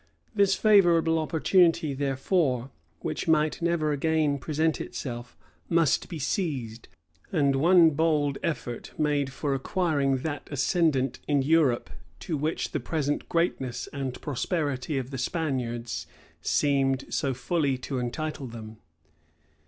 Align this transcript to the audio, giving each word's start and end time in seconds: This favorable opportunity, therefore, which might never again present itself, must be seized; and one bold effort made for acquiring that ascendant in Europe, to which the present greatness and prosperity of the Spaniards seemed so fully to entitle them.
This 0.33 0.55
favorable 0.55 1.19
opportunity, 1.19 1.93
therefore, 1.93 2.71
which 3.01 3.27
might 3.27 3.61
never 3.61 3.91
again 3.91 4.39
present 4.39 4.81
itself, 4.81 5.37
must 5.69 6.09
be 6.09 6.17
seized; 6.17 6.87
and 7.31 7.55
one 7.55 7.91
bold 7.91 8.39
effort 8.41 8.97
made 8.97 9.31
for 9.31 9.53
acquiring 9.53 10.23
that 10.23 10.47
ascendant 10.49 11.19
in 11.27 11.43
Europe, 11.43 11.91
to 12.21 12.35
which 12.35 12.71
the 12.71 12.79
present 12.79 13.29
greatness 13.29 13.85
and 13.93 14.19
prosperity 14.21 14.97
of 14.97 15.11
the 15.11 15.19
Spaniards 15.19 16.07
seemed 16.41 17.05
so 17.13 17.35
fully 17.35 17.77
to 17.77 17.99
entitle 17.99 18.47
them. 18.47 18.77